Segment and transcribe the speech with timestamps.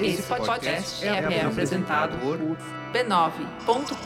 [0.00, 2.38] Esse podcast é, é apresentado por
[2.92, 3.96] b9.com.br.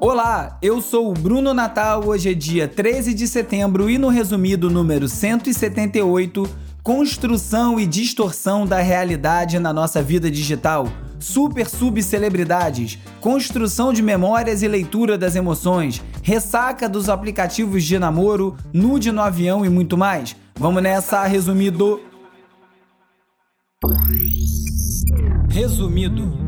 [0.00, 2.04] Olá, eu sou o Bruno Natal.
[2.06, 6.48] Hoje é dia 13 de setembro e no resumido número 178,
[6.82, 10.86] construção e distorção da realidade na nossa vida digital
[11.24, 19.10] super subcelebridades, construção de memórias e leitura das emoções, ressaca dos aplicativos de namoro, nude
[19.10, 20.36] no avião e muito mais.
[20.54, 22.00] Vamos nessa, resumido.
[25.48, 26.44] Resumido.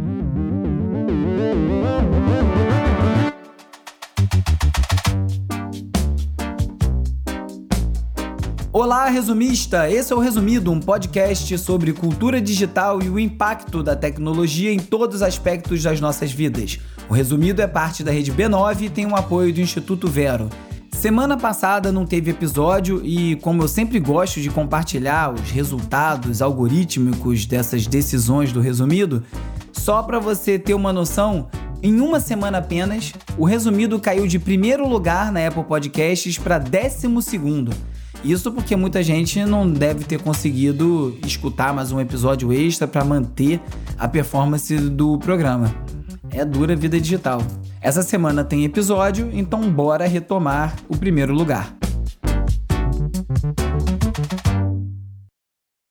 [8.79, 9.91] Olá, resumista!
[9.91, 14.79] Esse é o Resumido, um podcast sobre cultura digital e o impacto da tecnologia em
[14.79, 16.79] todos os aspectos das nossas vidas.
[17.09, 20.51] O Resumido é parte da rede B9 e tem o apoio do Instituto Vero.
[20.93, 27.47] Semana passada não teve episódio e, como eu sempre gosto de compartilhar os resultados algorítmicos
[27.47, 29.25] dessas decisões do Resumido,
[29.73, 31.49] só para você ter uma noção,
[31.83, 37.23] em uma semana apenas, o Resumido caiu de primeiro lugar na Apple Podcasts para décimo
[37.23, 37.73] segundo.
[38.27, 43.61] Isso porque muita gente não deve ter conseguido escutar mais um episódio extra para manter
[43.97, 45.73] a performance do programa.
[46.33, 47.41] É dura vida digital.
[47.81, 51.73] Essa semana tem episódio, então bora retomar o primeiro lugar.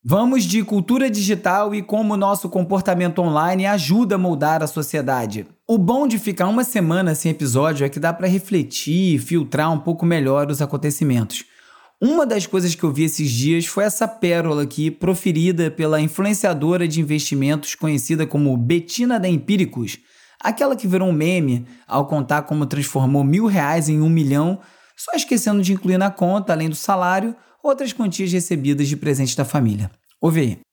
[0.04, 5.48] Vamos de cultura digital e como nosso comportamento online ajuda a moldar a sociedade.
[5.66, 9.72] O bom de ficar uma semana sem episódio é que dá para refletir e filtrar
[9.72, 11.46] um pouco melhor os acontecimentos.
[12.08, 16.88] Uma das coisas que eu vi esses dias foi essa pérola aqui, proferida pela influenciadora
[16.88, 19.98] de investimentos conhecida como Betina da Empíricos,
[20.40, 24.60] aquela que virou um meme ao contar como transformou mil reais em um milhão,
[24.96, 29.44] só esquecendo de incluir na conta, além do salário, outras quantias recebidas de presente da
[29.44, 29.90] família.
[30.22, 30.65] Ouve aí.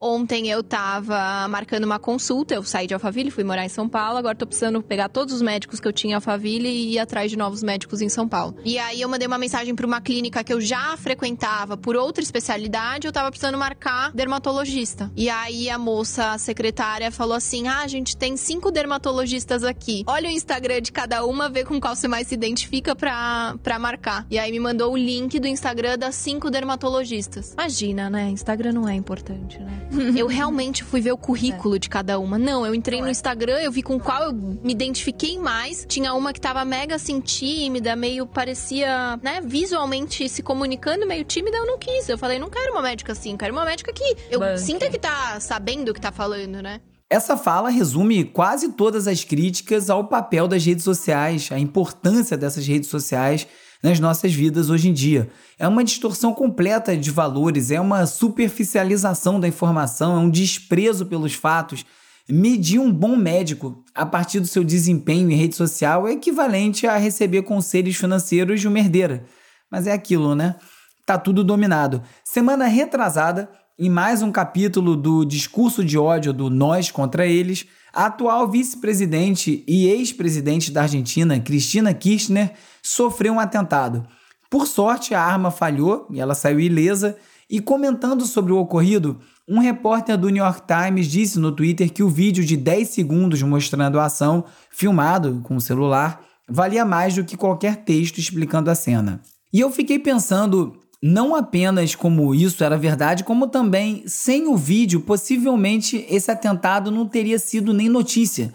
[0.00, 4.18] Ontem eu tava marcando uma consulta, eu saí de Alphaville, fui morar em São Paulo,
[4.18, 7.30] agora tô precisando pegar todos os médicos que eu tinha em Alphaville e ir atrás
[7.30, 8.54] de novos médicos em São Paulo.
[8.62, 12.22] E aí eu mandei uma mensagem para uma clínica que eu já frequentava por outra
[12.22, 15.10] especialidade, eu tava precisando marcar dermatologista.
[15.16, 20.04] E aí a moça, a secretária, falou assim: "Ah, a gente tem cinco dermatologistas aqui.
[20.06, 23.78] Olha o Instagram de cada uma, vê com qual você mais se identifica pra, pra
[23.78, 24.26] marcar".
[24.30, 27.54] E aí me mandou o link do Instagram das cinco dermatologistas.
[27.54, 28.28] Imagina, né?
[28.28, 29.85] Instagram não é importante, né?
[30.16, 31.78] eu realmente fui ver o currículo é.
[31.78, 32.38] de cada uma.
[32.38, 33.10] Não, eu entrei no é.
[33.10, 35.84] Instagram, eu vi com qual eu me identifiquei mais.
[35.88, 41.56] Tinha uma que tava mega assim tímida, meio parecia, né, visualmente se comunicando, meio tímida,
[41.56, 42.08] eu não quis.
[42.08, 44.60] Eu falei, não quero uma médica assim, quero uma médica que eu Banque.
[44.60, 46.80] sinta que tá sabendo o que tá falando, né?
[47.08, 52.66] Essa fala resume quase todas as críticas ao papel das redes sociais, a importância dessas
[52.66, 53.46] redes sociais
[53.82, 55.28] nas nossas vidas hoje em dia.
[55.58, 61.34] É uma distorção completa de valores, é uma superficialização da informação, é um desprezo pelos
[61.34, 61.84] fatos.
[62.28, 66.96] Medir um bom médico a partir do seu desempenho em rede social é equivalente a
[66.96, 69.24] receber conselhos financeiros de uma herdeira.
[69.70, 70.56] Mas é aquilo, né?
[71.04, 72.02] Tá tudo dominado.
[72.24, 73.48] Semana retrasada,
[73.78, 79.64] em mais um capítulo do discurso de ódio do nós contra eles, a atual vice-presidente
[79.66, 82.52] e ex-presidente da Argentina, Cristina Kirchner,
[82.82, 84.06] sofreu um atentado.
[84.50, 87.16] Por sorte, a arma falhou e ela saiu ilesa.
[87.48, 89.18] E comentando sobre o ocorrido,
[89.48, 93.40] um repórter do New York Times disse no Twitter que o vídeo de 10 segundos
[93.40, 98.74] mostrando a ação, filmado com o celular, valia mais do que qualquer texto explicando a
[98.74, 99.22] cena.
[99.50, 105.00] E eu fiquei pensando não apenas como isso era verdade, como também sem o vídeo,
[105.00, 108.52] possivelmente esse atentado não teria sido nem notícia.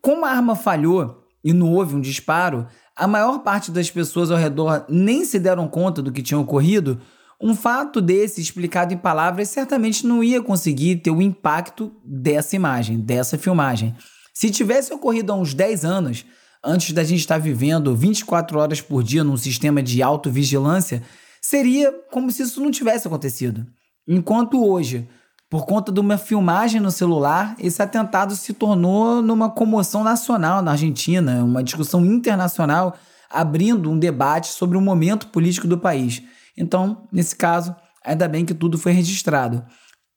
[0.00, 2.66] Como a arma falhou e não houve um disparo,
[2.96, 7.00] a maior parte das pessoas ao redor nem se deram conta do que tinha ocorrido.
[7.40, 13.00] Um fato desse explicado em palavras certamente não ia conseguir ter o impacto dessa imagem,
[13.00, 13.94] dessa filmagem.
[14.32, 16.24] Se tivesse ocorrido há uns 10 anos,
[16.64, 21.02] antes da gente estar vivendo 24 horas por dia num sistema de autovigilância,
[21.44, 23.66] seria como se isso não tivesse acontecido.
[24.06, 25.08] Enquanto hoje,
[25.50, 30.72] por conta de uma filmagem no celular, esse atentado se tornou numa comoção nacional na
[30.72, 32.96] Argentina, uma discussão internacional
[33.28, 36.22] abrindo um debate sobre o momento político do país.
[36.56, 37.74] Então, nesse caso,
[38.04, 39.64] ainda bem que tudo foi registrado.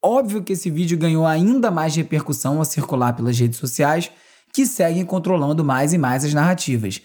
[0.04, 4.12] Óbvio que esse vídeo ganhou ainda mais repercussão ao circular pelas redes sociais,
[4.54, 7.02] que seguem controlando mais e mais as narrativas.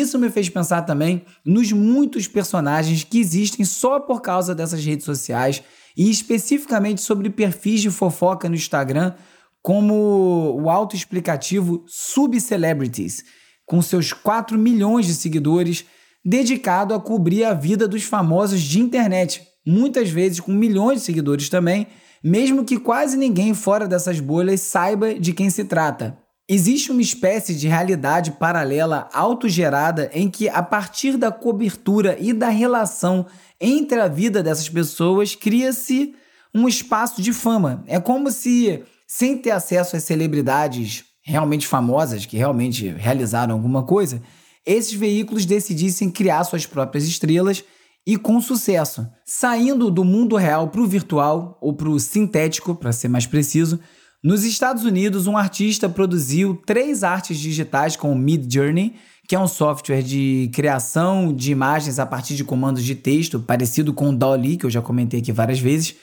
[0.00, 5.04] Isso me fez pensar também nos muitos personagens que existem só por causa dessas redes
[5.04, 5.62] sociais
[5.96, 9.14] e especificamente sobre perfis de fofoca no Instagram,
[9.62, 13.24] como o autoexplicativo Subcelebrities,
[13.64, 15.84] com seus 4 milhões de seguidores,
[16.24, 21.48] dedicado a cobrir a vida dos famosos de internet, muitas vezes com milhões de seguidores
[21.48, 21.86] também,
[22.22, 26.23] mesmo que quase ninguém fora dessas bolhas saiba de quem se trata.
[26.46, 32.50] Existe uma espécie de realidade paralela autogerada em que, a partir da cobertura e da
[32.50, 33.26] relação
[33.58, 36.14] entre a vida dessas pessoas, cria-se
[36.54, 37.82] um espaço de fama.
[37.86, 44.20] É como se, sem ter acesso às celebridades realmente famosas, que realmente realizaram alguma coisa,
[44.66, 47.64] esses veículos decidissem criar suas próprias estrelas
[48.06, 52.92] e com sucesso, saindo do mundo real para o virtual ou para o sintético, para
[52.92, 53.80] ser mais preciso.
[54.24, 58.94] Nos Estados Unidos, um artista produziu três artes digitais com o Mid Journey,
[59.28, 63.92] que é um software de criação de imagens a partir de comandos de texto, parecido
[63.92, 65.96] com o DALL-E, que eu já comentei aqui várias vezes.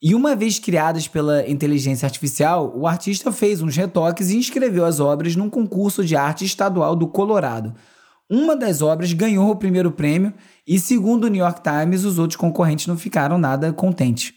[0.00, 4.98] E uma vez criadas pela inteligência artificial, o artista fez uns retoques e inscreveu as
[4.98, 7.74] obras num concurso de arte estadual do Colorado.
[8.30, 10.32] Uma das obras ganhou o primeiro prêmio
[10.66, 14.32] e, segundo o New York Times, os outros concorrentes não ficaram nada contentes.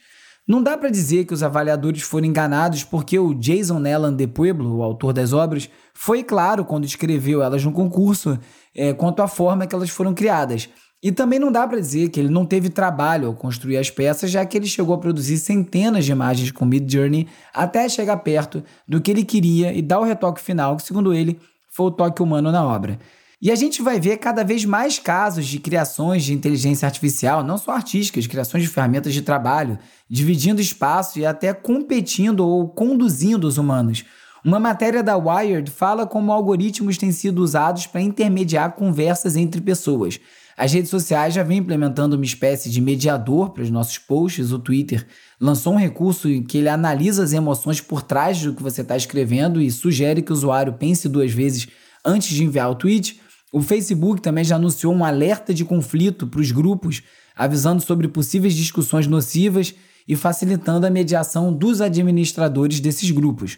[0.48, 4.78] Não dá para dizer que os avaliadores foram enganados porque o Jason Nellan de Pueblo,
[4.78, 8.38] o autor das obras, foi claro quando escreveu elas no concurso
[8.76, 10.68] é, quanto à forma que elas foram criadas.
[11.04, 14.30] E também não dá para dizer que ele não teve trabalho ao construir as peças,
[14.30, 18.64] já que ele chegou a produzir centenas de imagens com Mid Journey até chegar perto
[18.88, 21.40] do que ele queria e dar o retoque final, que segundo ele
[21.72, 23.00] foi o toque humano na obra.
[23.42, 27.58] E a gente vai ver cada vez mais casos de criações de inteligência artificial, não
[27.58, 33.58] só artísticas, criações de ferramentas de trabalho, dividindo espaço e até competindo ou conduzindo os
[33.58, 34.06] humanos.
[34.46, 40.20] Uma matéria da Wired fala como algoritmos têm sido usados para intermediar conversas entre pessoas.
[40.56, 44.52] As redes sociais já vêm implementando uma espécie de mediador para os nossos posts.
[44.52, 45.08] O Twitter
[45.40, 48.96] lançou um recurso em que ele analisa as emoções por trás do que você está
[48.96, 51.68] escrevendo e sugere que o usuário pense duas vezes
[52.06, 53.20] antes de enviar o tweet.
[53.52, 57.04] O Facebook também já anunciou um alerta de conflito para os grupos,
[57.36, 59.76] avisando sobre possíveis discussões nocivas
[60.08, 63.58] e facilitando a mediação dos administradores desses grupos.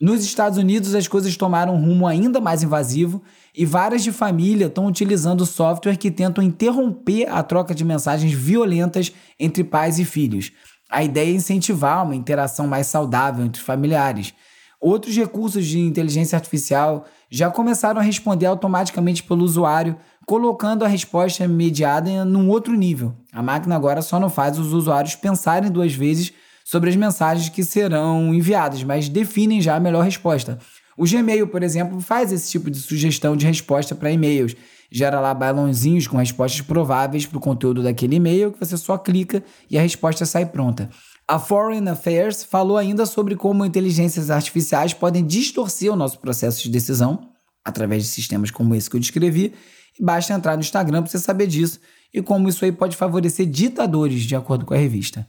[0.00, 3.22] Nos Estados Unidos, as coisas tomaram um rumo ainda mais invasivo
[3.54, 9.12] e várias de família estão utilizando software que tentam interromper a troca de mensagens violentas
[9.38, 10.50] entre pais e filhos.
[10.90, 14.34] A ideia é incentivar uma interação mais saudável entre familiares.
[14.80, 17.06] Outros recursos de inteligência artificial
[17.36, 23.12] já começaram a responder automaticamente pelo usuário, colocando a resposta mediada num outro nível.
[23.32, 26.32] A máquina agora só não faz os usuários pensarem duas vezes
[26.64, 30.60] sobre as mensagens que serão enviadas, mas definem já a melhor resposta.
[30.96, 34.54] O Gmail, por exemplo, faz esse tipo de sugestão de resposta para e-mails.
[34.88, 39.42] Gera lá balãozinhos com respostas prováveis para o conteúdo daquele e-mail que você só clica
[39.68, 40.88] e a resposta sai pronta.
[41.26, 46.68] A Foreign Affairs falou ainda sobre como inteligências artificiais podem distorcer o nosso processo de
[46.68, 47.30] decisão
[47.64, 49.54] através de sistemas como esse que eu descrevi.
[49.98, 51.80] E basta entrar no Instagram para você saber disso
[52.12, 55.26] e como isso aí pode favorecer ditadores, de acordo com a revista.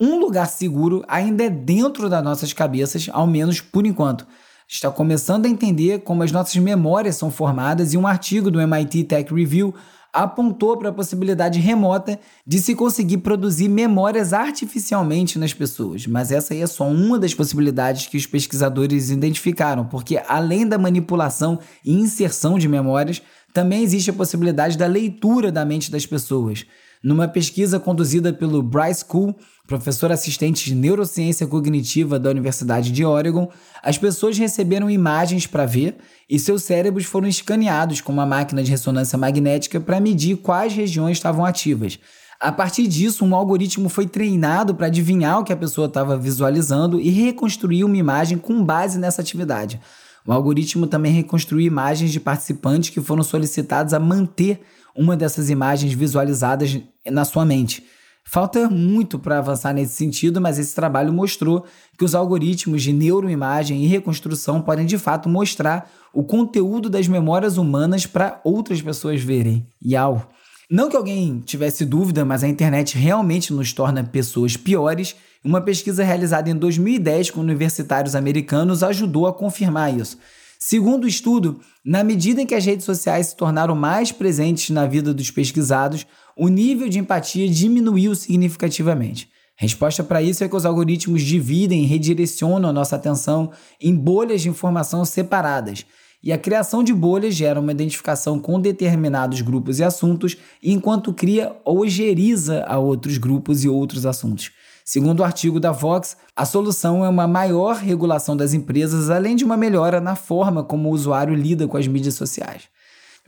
[0.00, 4.26] Um lugar seguro ainda é dentro das nossas cabeças, ao menos por enquanto.
[4.66, 9.04] Está começando a entender como as nossas memórias são formadas e um artigo do MIT
[9.04, 9.74] Tech Review
[10.12, 16.06] apontou para a possibilidade remota de se conseguir produzir memórias artificialmente nas pessoas.
[16.06, 20.78] Mas essa aí é só uma das possibilidades que os pesquisadores identificaram, porque além da
[20.78, 23.22] manipulação e inserção de memórias,
[23.52, 26.64] também existe a possibilidade da leitura da mente das pessoas.
[27.02, 29.34] Numa pesquisa conduzida pelo Bryce Cool,
[29.66, 33.48] professor assistente de neurociência cognitiva da Universidade de Oregon,
[33.82, 35.96] as pessoas receberam imagens para ver
[36.28, 41.18] e seus cérebros foram escaneados com uma máquina de ressonância magnética para medir quais regiões
[41.18, 41.98] estavam ativas.
[42.40, 47.00] A partir disso, um algoritmo foi treinado para adivinhar o que a pessoa estava visualizando
[47.00, 49.80] e reconstruir uma imagem com base nessa atividade.
[50.24, 54.60] O algoritmo também reconstruiu imagens de participantes que foram solicitados a manter
[54.98, 56.78] uma dessas imagens visualizadas
[57.08, 57.84] na sua mente.
[58.24, 61.64] Falta muito para avançar nesse sentido, mas esse trabalho mostrou
[61.96, 67.56] que os algoritmos de neuroimagem e reconstrução podem de fato mostrar o conteúdo das memórias
[67.56, 69.66] humanas para outras pessoas verem.
[69.82, 70.28] Yau!
[70.70, 75.16] Não que alguém tivesse dúvida, mas a internet realmente nos torna pessoas piores.
[75.42, 80.18] Uma pesquisa realizada em 2010 com universitários americanos ajudou a confirmar isso.
[80.58, 84.86] Segundo o estudo, na medida em que as redes sociais se tornaram mais presentes na
[84.86, 86.04] vida dos pesquisados,
[86.36, 89.28] o nível de empatia diminuiu significativamente.
[89.56, 94.42] Resposta para isso é que os algoritmos dividem e redirecionam a nossa atenção em bolhas
[94.42, 95.86] de informação separadas.
[96.20, 101.56] E a criação de bolhas gera uma identificação com determinados grupos e assuntos, enquanto cria
[101.64, 104.50] ou ojeriza a outros grupos e outros assuntos.
[104.88, 109.44] Segundo o artigo da Vox, a solução é uma maior regulação das empresas, além de
[109.44, 112.70] uma melhora na forma como o usuário lida com as mídias sociais.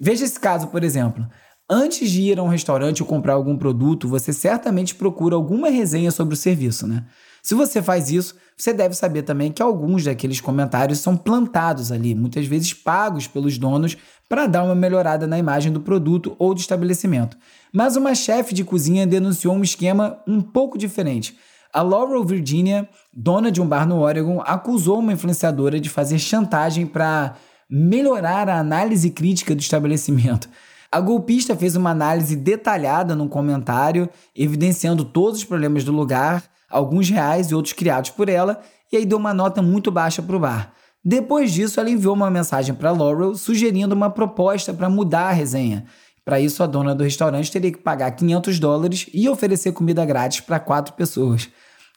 [0.01, 1.23] Veja esse caso, por exemplo.
[1.73, 6.11] Antes de ir a um restaurante ou comprar algum produto, você certamente procura alguma resenha
[6.11, 7.05] sobre o serviço, né?
[7.45, 12.13] Se você faz isso, você deve saber também que alguns daqueles comentários são plantados ali,
[12.13, 13.97] muitas vezes pagos pelos donos
[14.29, 17.37] para dar uma melhorada na imagem do produto ou do estabelecimento.
[17.73, 21.39] Mas uma chefe de cozinha denunciou um esquema um pouco diferente.
[21.73, 26.85] A Laurel Virginia, dona de um bar no Oregon, acusou uma influenciadora de fazer chantagem
[26.85, 27.37] para
[27.71, 30.49] melhorar a análise crítica do estabelecimento.
[30.93, 37.09] A golpista fez uma análise detalhada num comentário, evidenciando todos os problemas do lugar, alguns
[37.09, 40.41] reais e outros criados por ela, e aí deu uma nota muito baixa para o
[40.41, 40.73] bar.
[41.05, 45.87] Depois disso, ela enviou uma mensagem para Laurel sugerindo uma proposta para mudar a resenha.
[46.25, 50.41] Para isso, a dona do restaurante teria que pagar 500 dólares e oferecer comida grátis
[50.41, 51.49] para quatro pessoas.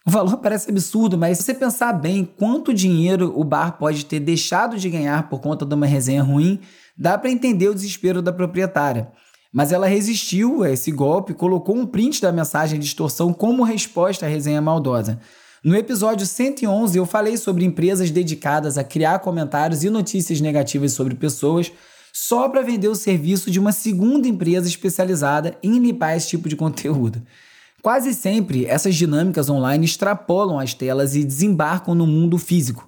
[0.06, 4.20] O valor parece absurdo, mas se você pensar bem quanto dinheiro o bar pode ter
[4.20, 6.60] deixado de ganhar por conta de uma resenha ruim,
[6.96, 9.12] Dá para entender o desespero da proprietária.
[9.52, 13.64] Mas ela resistiu a esse golpe e colocou um print da mensagem de extorsão como
[13.64, 15.20] resposta à resenha maldosa.
[15.64, 21.16] No episódio 111, eu falei sobre empresas dedicadas a criar comentários e notícias negativas sobre
[21.16, 21.72] pessoas
[22.12, 26.56] só para vender o serviço de uma segunda empresa especializada em limpar esse tipo de
[26.56, 27.22] conteúdo.
[27.84, 32.88] Quase sempre, essas dinâmicas online extrapolam as telas e desembarcam no mundo físico.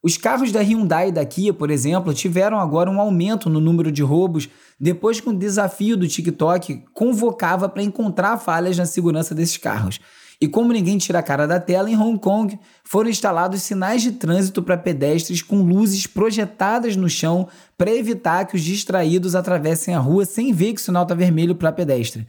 [0.00, 3.90] Os carros da Hyundai e da Kia, por exemplo, tiveram agora um aumento no número
[3.90, 4.48] de roubos
[4.78, 9.98] depois que o desafio do TikTok convocava para encontrar falhas na segurança desses carros.
[10.40, 14.12] E como ninguém tira a cara da tela, em Hong Kong foram instalados sinais de
[14.12, 19.98] trânsito para pedestres com luzes projetadas no chão para evitar que os distraídos atravessem a
[19.98, 22.24] rua sem ver que o sinal está vermelho para pedestre.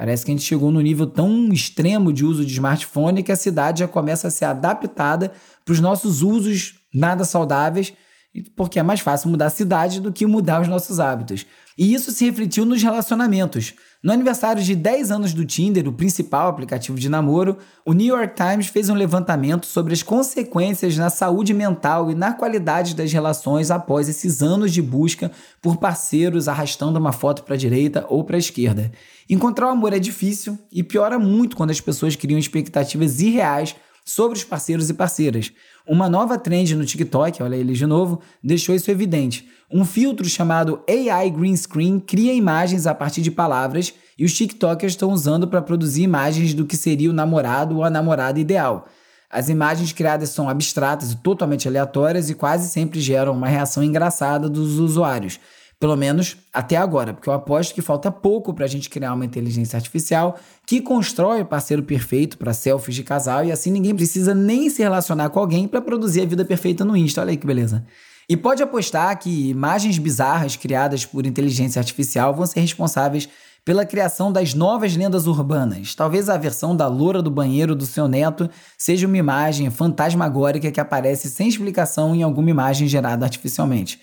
[0.00, 3.36] Parece que a gente chegou no nível tão extremo de uso de smartphone que a
[3.36, 5.30] cidade já começa a ser adaptada
[5.62, 7.92] para os nossos usos nada saudáveis,
[8.56, 11.44] porque é mais fácil mudar a cidade do que mudar os nossos hábitos.
[11.76, 13.74] E isso se refletiu nos relacionamentos.
[14.02, 18.34] No aniversário de 10 anos do Tinder, o principal aplicativo de namoro, o New York
[18.34, 23.70] Times fez um levantamento sobre as consequências na saúde mental e na qualidade das relações
[23.70, 25.30] após esses anos de busca
[25.60, 28.90] por parceiros arrastando uma foto para a direita ou para a esquerda.
[29.28, 34.36] Encontrar o amor é difícil e piora muito quando as pessoas criam expectativas irreais sobre
[34.36, 35.52] os parceiros e parceiras.
[35.86, 39.48] Uma nova trend no TikTok, olha ele de novo, deixou isso evidente.
[39.70, 44.92] Um filtro chamado AI Green Screen cria imagens a partir de palavras e os TikTokers
[44.92, 48.88] estão usando para produzir imagens do que seria o namorado ou a namorada ideal.
[49.30, 54.48] As imagens criadas são abstratas e totalmente aleatórias e quase sempre geram uma reação engraçada
[54.48, 55.38] dos usuários.
[55.80, 59.24] Pelo menos até agora, porque eu aposto que falta pouco para a gente criar uma
[59.24, 64.34] inteligência artificial que constrói o parceiro perfeito para selfies de casal e assim ninguém precisa
[64.34, 67.22] nem se relacionar com alguém para produzir a vida perfeita no Insta.
[67.22, 67.82] Olha aí que beleza.
[68.28, 73.26] E pode apostar que imagens bizarras criadas por inteligência artificial vão ser responsáveis
[73.64, 75.94] pela criação das novas lendas urbanas.
[75.94, 80.80] Talvez a versão da loura do banheiro do seu neto seja uma imagem fantasmagórica que
[80.80, 83.98] aparece sem explicação em alguma imagem gerada artificialmente.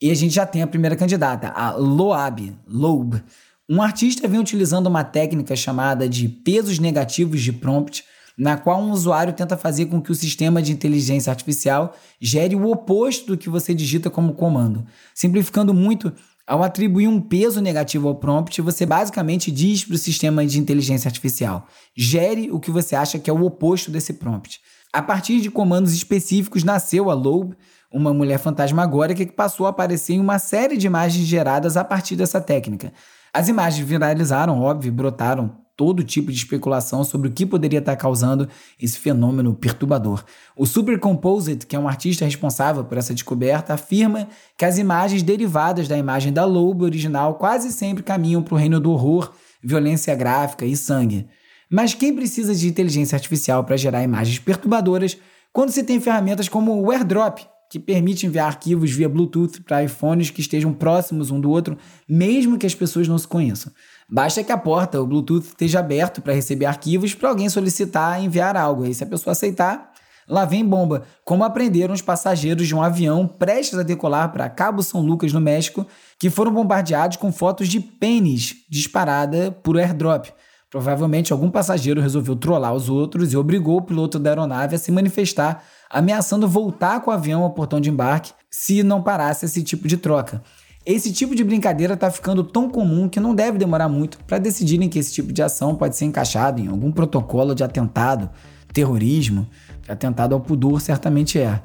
[0.00, 3.22] E a gente já tem a primeira candidata, a Loab, Loab.
[3.68, 8.04] Um artista vem utilizando uma técnica chamada de pesos negativos de prompt,
[8.36, 12.70] na qual um usuário tenta fazer com que o sistema de inteligência artificial gere o
[12.70, 14.84] oposto do que você digita como comando.
[15.14, 16.12] Simplificando muito,
[16.46, 21.08] ao atribuir um peso negativo ao prompt, você basicamente diz para o sistema de inteligência
[21.08, 24.60] artificial: gere o que você acha que é o oposto desse prompt.
[24.92, 27.56] A partir de comandos específicos nasceu a Loab,
[27.92, 32.16] uma mulher fantasmagórica que passou a aparecer em uma série de imagens geradas a partir
[32.16, 32.92] dessa técnica.
[33.32, 38.48] As imagens viralizaram, óbvio, brotaram todo tipo de especulação sobre o que poderia estar causando
[38.80, 40.24] esse fenômeno perturbador.
[40.56, 44.26] O Supercomposite, que é um artista responsável por essa descoberta, afirma
[44.56, 48.80] que as imagens derivadas da imagem da Lobo original quase sempre caminham para o reino
[48.80, 51.28] do horror, violência gráfica e sangue.
[51.70, 55.18] Mas quem precisa de inteligência artificial para gerar imagens perturbadoras
[55.52, 60.30] quando se tem ferramentas como o AirDrop, que permite enviar arquivos via Bluetooth para iPhones
[60.30, 61.76] que estejam próximos um do outro,
[62.08, 63.72] mesmo que as pessoas não se conheçam.
[64.08, 68.56] Basta que a porta, o Bluetooth, esteja aberto para receber arquivos para alguém solicitar enviar
[68.56, 68.86] algo.
[68.86, 69.92] E se a pessoa aceitar,
[70.28, 74.82] lá vem bomba, como aprenderam os passageiros de um avião prestes a decolar para Cabo
[74.82, 75.86] São Lucas, no México,
[76.18, 80.28] que foram bombardeados com fotos de pênis disparada por airdrop.
[80.70, 84.90] Provavelmente algum passageiro resolveu trollar os outros e obrigou o piloto da aeronave a se
[84.90, 89.86] manifestar ameaçando voltar com o avião ao portão de embarque se não parasse esse tipo
[89.86, 90.42] de troca.
[90.84, 94.88] Esse tipo de brincadeira está ficando tão comum que não deve demorar muito para decidirem
[94.88, 98.30] que esse tipo de ação pode ser encaixado em algum protocolo de atentado,
[98.72, 99.48] terrorismo.
[99.88, 101.60] Atentado ao pudor certamente é.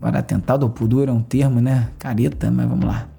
[0.00, 1.90] Agora, atentado ao pudor é um termo, né?
[1.98, 3.17] Careta, mas vamos lá.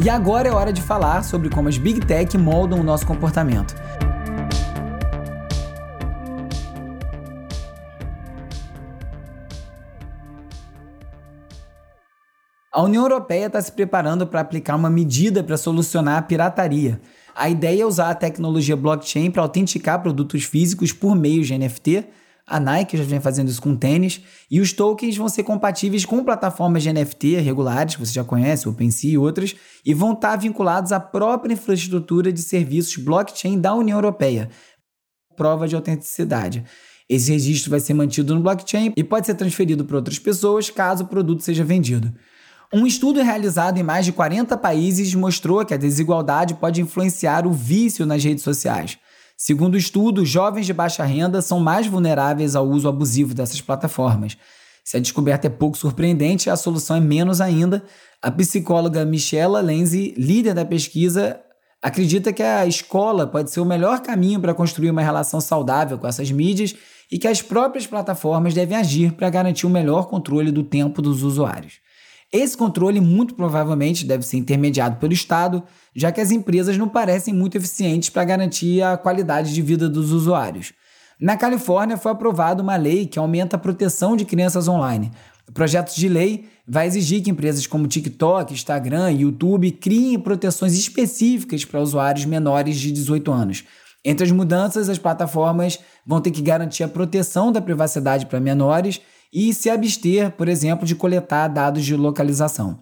[0.00, 3.74] E agora é hora de falar sobre como as Big Tech moldam o nosso comportamento.
[12.70, 17.00] A União Europeia está se preparando para aplicar uma medida para solucionar a pirataria.
[17.34, 22.06] A ideia é usar a tecnologia blockchain para autenticar produtos físicos por meio de NFT.
[22.48, 24.22] A Nike já vem fazendo isso com tênis.
[24.50, 28.68] E os tokens vão ser compatíveis com plataformas de NFT regulares, que você já conhece,
[28.68, 33.74] OpenSea e outras, e vão estar tá vinculados à própria infraestrutura de serviços blockchain da
[33.74, 34.48] União Europeia.
[35.36, 36.64] Prova de autenticidade.
[37.08, 41.04] Esse registro vai ser mantido no blockchain e pode ser transferido para outras pessoas caso
[41.04, 42.12] o produto seja vendido.
[42.72, 47.52] Um estudo realizado em mais de 40 países mostrou que a desigualdade pode influenciar o
[47.52, 48.98] vício nas redes sociais.
[49.40, 54.36] Segundo o estudo, jovens de baixa renda são mais vulneráveis ao uso abusivo dessas plataformas.
[54.84, 57.84] Se a descoberta é pouco surpreendente, a solução é menos ainda.
[58.20, 61.38] A psicóloga Michela Lenzi, líder da pesquisa,
[61.80, 66.08] acredita que a escola pode ser o melhor caminho para construir uma relação saudável com
[66.08, 66.74] essas mídias
[67.08, 71.22] e que as próprias plataformas devem agir para garantir o melhor controle do tempo dos
[71.22, 71.74] usuários.
[72.32, 75.62] Esse controle muito provavelmente deve ser intermediado pelo Estado,
[75.96, 80.12] já que as empresas não parecem muito eficientes para garantir a qualidade de vida dos
[80.12, 80.74] usuários.
[81.18, 85.10] Na Califórnia foi aprovada uma lei que aumenta a proteção de crianças online.
[85.48, 90.74] O projeto de lei vai exigir que empresas como TikTok, Instagram e YouTube criem proteções
[90.74, 93.64] específicas para usuários menores de 18 anos.
[94.04, 99.00] Entre as mudanças, as plataformas vão ter que garantir a proteção da privacidade para menores
[99.32, 102.80] e se abster, por exemplo, de coletar dados de localização.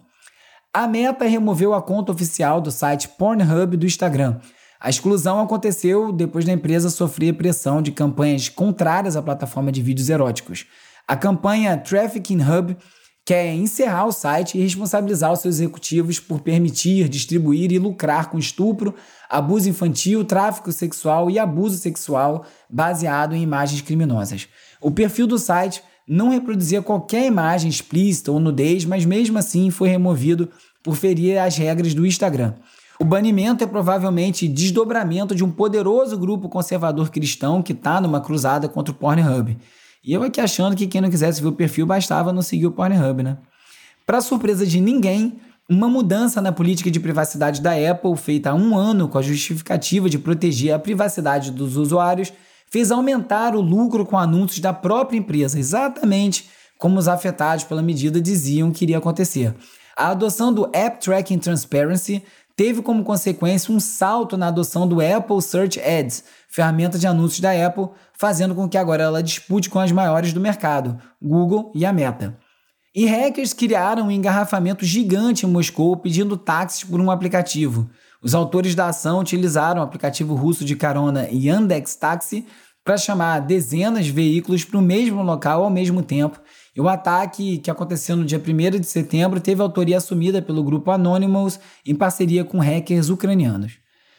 [0.73, 4.39] A Meta removeu a conta oficial do site Pornhub do Instagram.
[4.79, 10.09] A exclusão aconteceu depois da empresa sofrer pressão de campanhas contrárias à plataforma de vídeos
[10.09, 10.65] eróticos.
[11.07, 12.77] A campanha Trafficking Hub
[13.25, 18.37] quer encerrar o site e responsabilizar os seus executivos por permitir, distribuir e lucrar com
[18.37, 18.93] estupro,
[19.29, 24.47] abuso infantil, tráfico sexual e abuso sexual baseado em imagens criminosas.
[24.79, 29.89] O perfil do site não reproduzia qualquer imagem explícita ou nudez, mas mesmo assim foi
[29.89, 30.49] removido
[30.81, 32.53] por ferir as regras do Instagram.
[32.99, 38.67] O banimento é provavelmente desdobramento de um poderoso grupo conservador cristão que está numa cruzada
[38.67, 39.55] contra o Pornhub.
[40.03, 42.71] E eu aqui achando que quem não quisesse ver o perfil bastava não seguir o
[42.71, 43.37] Pornhub, né?
[44.05, 45.37] Para surpresa de ninguém,
[45.69, 50.09] uma mudança na política de privacidade da Apple, feita há um ano com a justificativa
[50.09, 52.31] de proteger a privacidade dos usuários,
[52.69, 58.21] fez aumentar o lucro com anúncios da própria empresa, exatamente como os afetados pela medida
[58.21, 59.55] diziam que iria acontecer.
[59.95, 62.23] A adoção do App Tracking Transparency
[62.55, 67.51] teve como consequência um salto na adoção do Apple Search Ads, ferramenta de anúncios da
[67.65, 71.93] Apple, fazendo com que agora ela dispute com as maiores do mercado, Google e a
[71.93, 72.37] Meta.
[72.95, 77.87] E hackers criaram um engarrafamento gigante em Moscou pedindo táxis por um aplicativo.
[78.23, 82.45] Os autores da ação utilizaram o aplicativo russo de carona Yandex Taxi
[82.83, 86.39] para chamar dezenas de veículos para o mesmo local ao mesmo tempo.
[86.75, 90.89] E o ataque, que aconteceu no dia 1 de setembro, teve autoria assumida pelo grupo
[90.91, 93.73] Anonymous em parceria com hackers ucranianos.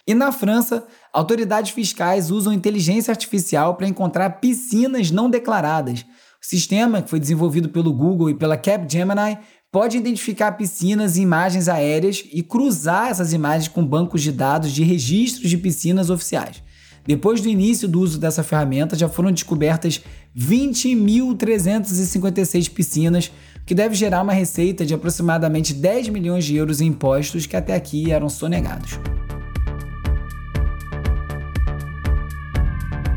[0.07, 6.01] E na França, autoridades fiscais usam inteligência artificial para encontrar piscinas não declaradas.
[6.01, 9.39] O sistema, que foi desenvolvido pelo Google e pela Capgemini,
[9.71, 14.83] pode identificar piscinas e imagens aéreas e cruzar essas imagens com bancos de dados de
[14.83, 16.63] registros de piscinas oficiais.
[17.07, 20.03] Depois do início do uso dessa ferramenta, já foram descobertas
[20.37, 23.31] 20.356 piscinas,
[23.65, 27.75] que deve gerar uma receita de aproximadamente 10 milhões de euros em impostos que até
[27.75, 28.99] aqui eram sonegados.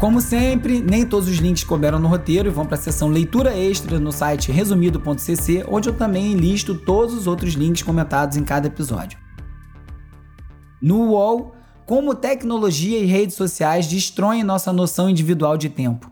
[0.01, 3.55] Como sempre, nem todos os links couberam no roteiro e vão para a seção leitura
[3.55, 8.65] extra no site resumido.cc, onde eu também listo todos os outros links comentados em cada
[8.65, 9.19] episódio.
[10.81, 16.11] No UOL, como tecnologia e redes sociais destroem nossa noção individual de tempo.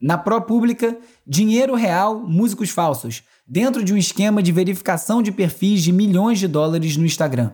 [0.00, 5.90] Na ProPublica, dinheiro real, músicos falsos, dentro de um esquema de verificação de perfis de
[5.90, 7.50] milhões de dólares no Instagram.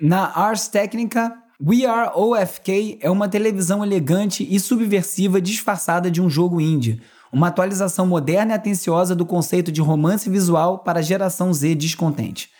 [0.00, 6.28] Na Ars Technica, We Are OFK é uma televisão elegante e subversiva disfarçada de um
[6.28, 7.00] jogo indie,
[7.32, 12.50] uma atualização moderna e atenciosa do conceito de romance visual para a geração Z descontente.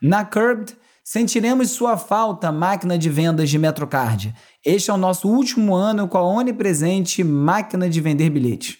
[0.00, 4.32] Na Curbed, sentiremos sua falta, máquina de vendas de Metrocard.
[4.64, 8.78] Este é o nosso último ano com a onipresente máquina de vender bilhetes.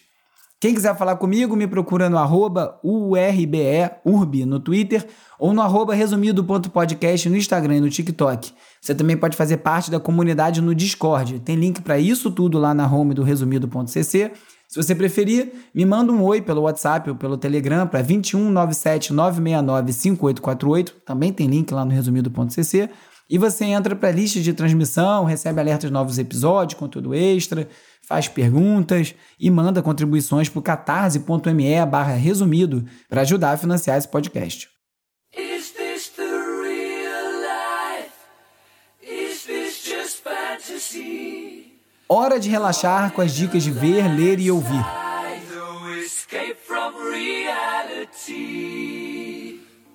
[0.63, 5.05] Quem quiser falar comigo, me procura no arroba URBE, no Twitter,
[5.37, 8.53] ou no arroba resumido.podcast no Instagram e no TikTok.
[8.79, 11.41] Você também pode fazer parte da comunidade no Discord.
[11.41, 14.31] Tem link para isso tudo lá na home do resumido.cc.
[14.69, 19.11] Se você preferir, me manda um oi pelo WhatsApp ou pelo Telegram para 21 97
[19.11, 22.89] 969 5848, também tem link lá no resumido.cc,
[23.29, 27.67] e você entra para a lista de transmissão, recebe alertas de novos episódios, conteúdo extra,
[28.07, 34.07] faz perguntas e manda contribuições para o catarse.me barra resumido para ajudar a financiar esse
[34.07, 34.69] podcast.
[42.07, 44.85] Hora de relaxar com as dicas de ver, ler e ouvir.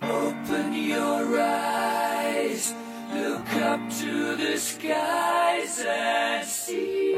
[0.00, 1.67] Open your eyes,
[3.68, 7.14] up to the skies and see.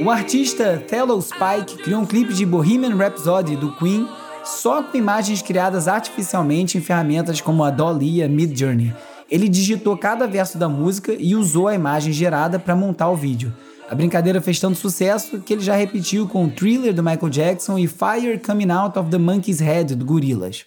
[0.00, 4.08] O artista Thello Spike criou um clipe de Bohemian Rhapsody do Queen
[4.44, 8.94] só com imagens criadas artificialmente em ferramentas como a Dolly e a Midjourney
[9.30, 13.52] ele digitou cada verso da música e usou a imagem gerada para montar o vídeo.
[13.88, 17.86] A brincadeira fez tanto sucesso que ele já repetiu com Thriller do Michael Jackson e
[17.86, 20.66] Fire Coming Out of the Monkey's Head do Gorillaz.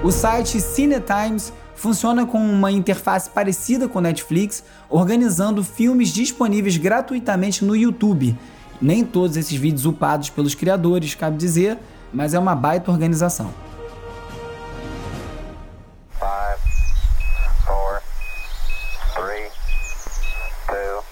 [0.00, 7.74] O site CineTimes funciona com uma interface parecida com Netflix, organizando filmes disponíveis gratuitamente no
[7.74, 8.38] YouTube.
[8.80, 11.78] Nem todos esses vídeos upados pelos criadores, cabe dizer,
[12.14, 13.52] mas é uma baita organização.
[16.12, 16.60] Five,
[17.66, 18.00] four,
[19.14, 19.50] three,
[20.68, 21.02] two,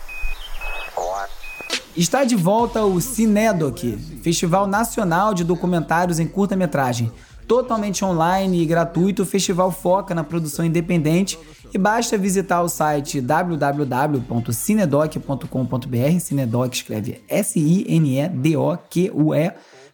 [1.96, 3.82] Está de volta o Cinedoc,
[4.22, 7.12] Festival Nacional de Documentários em Curta-Metragem.
[7.46, 11.38] Totalmente online e gratuito, o festival foca na produção independente
[11.72, 16.20] e basta visitar o site www.cinedoc.com.br.
[16.20, 18.32] Cinedoc escreve S-I-N-E-D-O-Q-U-E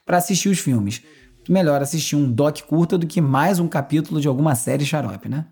[0.06, 1.02] para assistir os filmes.
[1.48, 5.46] Melhor assistir um doc curta do que mais um capítulo de alguma série xarope, né?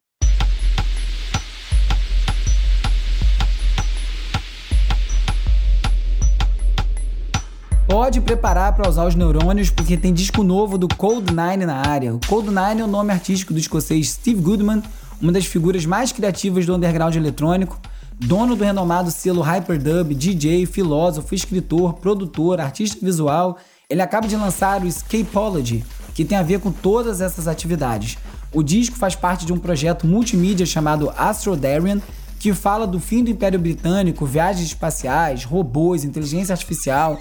[8.11, 12.13] Pode preparar para usar os neurônios porque tem disco novo do Cold Nine na área.
[12.13, 14.83] O Cold Nine é o nome artístico do escocês Steve Goodman,
[15.23, 17.81] uma das figuras mais criativas do underground eletrônico,
[18.19, 24.83] dono do renomado selo Hyperdub, DJ, filósofo, escritor, produtor, artista visual ele acaba de lançar
[24.83, 28.19] o Escapology, que tem a ver com todas essas atividades.
[28.53, 32.03] O disco faz parte de um projeto multimídia chamado Astro Darien,
[32.41, 37.21] que fala do fim do Império Britânico, viagens espaciais, robôs, inteligência artificial.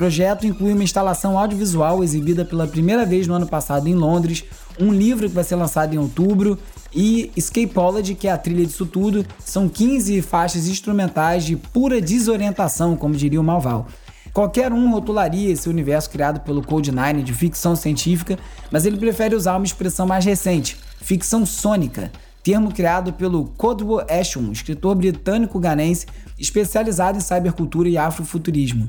[0.00, 4.44] Projeto inclui uma instalação audiovisual exibida pela primeira vez no ano passado em Londres,
[4.80, 6.58] um livro que vai ser lançado em outubro
[6.90, 12.96] e Escapology, que é a trilha disso tudo, são 15 faixas instrumentais de pura desorientação,
[12.96, 13.88] como diria o Malval.
[14.32, 18.38] Qualquer um rotularia esse universo criado pelo Code9 de ficção científica,
[18.70, 22.10] mas ele prefere usar uma expressão mais recente, ficção sônica,
[22.42, 26.06] termo criado pelo Codwo Ashton, escritor britânico-ganense
[26.38, 28.88] especializado em cybercultura e afrofuturismo.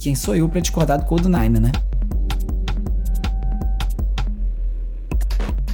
[0.00, 1.72] Quem sou eu para discordar do Code9, né?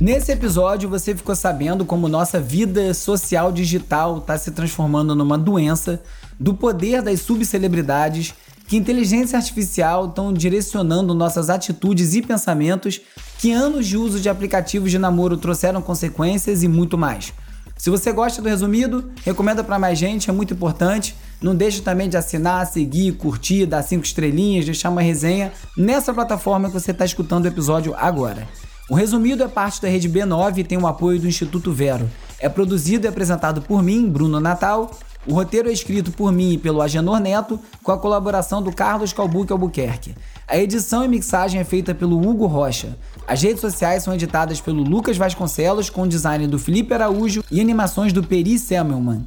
[0.01, 6.03] Nesse episódio você ficou sabendo como nossa vida social digital está se transformando numa doença,
[6.41, 8.35] do poder das subcelebridades
[8.67, 13.01] que inteligência artificial estão direcionando nossas atitudes e pensamentos,
[13.39, 17.33] que anos de uso de aplicativos de namoro trouxeram consequências e muito mais.
[17.77, 21.15] Se você gosta do resumido, recomenda para mais gente, é muito importante.
[21.41, 26.69] Não deixe também de assinar, seguir, curtir, dar cinco estrelinhas, deixar uma resenha nessa plataforma
[26.69, 28.49] que você está escutando o episódio agora.
[28.89, 32.09] O resumido é parte da rede B9 e tem o apoio do Instituto Vero.
[32.39, 34.91] É produzido e apresentado por mim, Bruno Natal,
[35.27, 39.13] o roteiro é escrito por mim e pelo Agenor Neto, com a colaboração do Carlos
[39.13, 40.15] Calbuque Albuquerque.
[40.47, 42.97] A edição e mixagem é feita pelo Hugo Rocha.
[43.27, 48.13] As redes sociais são editadas pelo Lucas Vasconcelos, com design do Felipe Araújo e animações
[48.13, 49.27] do Peri Selmelman.